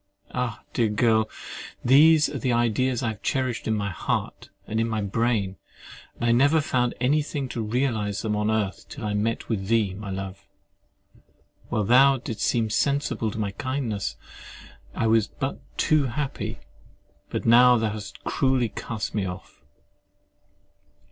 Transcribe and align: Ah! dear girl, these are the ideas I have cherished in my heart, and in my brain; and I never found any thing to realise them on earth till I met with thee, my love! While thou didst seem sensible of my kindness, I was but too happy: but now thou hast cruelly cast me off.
Ah! 0.33 0.63
dear 0.73 0.89
girl, 0.89 1.29
these 1.85 2.27
are 2.27 2.39
the 2.39 2.51
ideas 2.51 3.03
I 3.03 3.09
have 3.09 3.21
cherished 3.21 3.67
in 3.67 3.75
my 3.75 3.91
heart, 3.91 4.49
and 4.65 4.79
in 4.79 4.89
my 4.89 4.99
brain; 5.03 5.57
and 6.15 6.25
I 6.25 6.31
never 6.31 6.59
found 6.59 6.95
any 6.99 7.21
thing 7.21 7.47
to 7.49 7.61
realise 7.61 8.23
them 8.23 8.35
on 8.35 8.49
earth 8.49 8.89
till 8.89 9.05
I 9.05 9.13
met 9.13 9.47
with 9.47 9.67
thee, 9.67 9.93
my 9.93 10.09
love! 10.09 10.47
While 11.69 11.83
thou 11.83 12.17
didst 12.17 12.43
seem 12.47 12.71
sensible 12.71 13.27
of 13.27 13.37
my 13.37 13.51
kindness, 13.51 14.15
I 14.95 15.05
was 15.05 15.27
but 15.27 15.61
too 15.77 16.05
happy: 16.05 16.57
but 17.29 17.45
now 17.45 17.77
thou 17.77 17.91
hast 17.91 18.23
cruelly 18.23 18.69
cast 18.69 19.13
me 19.13 19.27
off. 19.27 19.61